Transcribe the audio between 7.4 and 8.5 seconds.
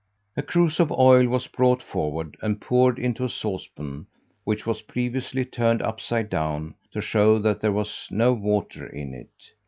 there was no